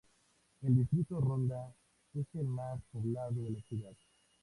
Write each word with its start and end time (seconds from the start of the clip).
El 0.63 0.77
distrito 0.77 1.21
Ronda 1.21 1.71
es 2.15 2.25
el 2.33 2.47
más 2.47 2.81
poblado 2.91 3.33
de 3.43 3.51
la 3.51 3.61
ciudad. 3.61 3.95